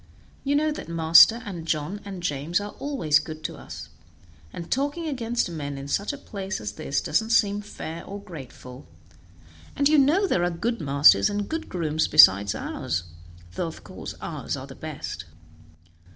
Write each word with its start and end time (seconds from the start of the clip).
You 0.43 0.55
know 0.55 0.71
that 0.71 0.89
master, 0.89 1.43
and 1.45 1.67
John 1.67 2.01
and 2.03 2.23
James 2.23 2.59
are 2.59 2.71
always 2.79 3.19
good 3.19 3.43
to 3.43 3.55
us, 3.55 3.89
and 4.51 4.71
talking 4.71 5.05
against 5.07 5.47
men 5.47 5.77
in 5.77 5.87
such 5.87 6.11
a 6.11 6.17
place 6.17 6.59
as 6.59 6.71
this 6.71 7.01
doesn't 7.01 7.29
seem 7.29 7.61
fair 7.61 8.03
or 8.05 8.19
grateful, 8.19 8.87
and 9.75 9.87
you 9.87 9.99
know 9.99 10.25
there 10.25 10.43
are 10.43 10.49
good 10.49 10.81
masters 10.81 11.29
and 11.29 11.47
good 11.47 11.69
grooms 11.69 12.07
beside 12.07 12.55
ours, 12.55 13.03
though 13.53 13.67
of 13.67 13.83
course 13.83 14.15
ours 14.21 14.57
are 14.57 14.65
the 14.65 14.73
best." 14.73 15.25